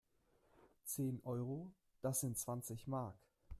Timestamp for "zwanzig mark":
2.39-3.19